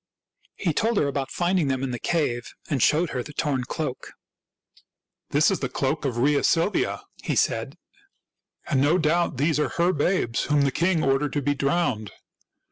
He 0.55 0.73
told 0.73 0.97
her 0.97 1.07
about 1.07 1.29
finding 1.29 1.67
them 1.67 1.83
in 1.83 1.91
the 1.91 1.99
cave, 1.99 2.55
and 2.71 2.81
showed 2.81 3.11
her 3.11 3.21
the 3.21 3.33
torn 3.35 3.65
cloak." 3.65 4.13
This 5.29 5.51
is 5.51 5.59
the 5.59 5.69
cloak 5.69 6.05
of 6.05 6.17
Rhea 6.17 6.43
Silvia," 6.43 7.03
he 7.23 7.35
said;" 7.35 7.77
and 8.67 8.81
no 8.81 8.97
doubt 8.97 9.37
these 9.37 9.59
are 9.59 9.69
her 9.69 9.93
babes 9.93 10.45
whom 10.45 10.61
the 10.61 10.71
king 10.71 11.03
ordered 11.03 11.33
to 11.33 11.41
be 11.43 11.53
drowned. 11.53 12.09